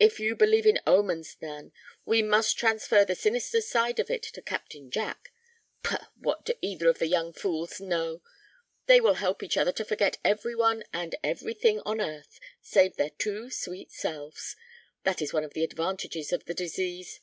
[0.00, 1.70] "If you believe in omens, Nan,
[2.04, 5.30] we must transfer the sinister side of it to Captain Jack.
[5.84, 6.08] Pah!
[6.16, 8.22] what do either of the young fools know?
[8.86, 13.10] They will help each other to forget every one and everything on earth save their
[13.10, 14.56] two sweet selves.
[15.04, 17.20] That is one of the advantages of the disease.